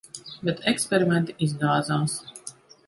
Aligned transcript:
Bet 0.49 0.63
eksperimenti 0.71 1.37
izgāzās. 1.49 2.21